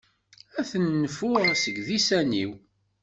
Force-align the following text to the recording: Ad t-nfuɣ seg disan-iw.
Ad 0.59 0.65
t-nfuɣ 0.71 1.41
seg 1.63 1.75
disan-iw. 1.87 2.51